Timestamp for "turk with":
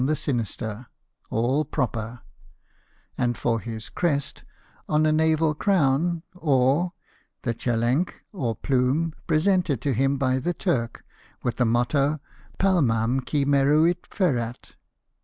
10.55-11.57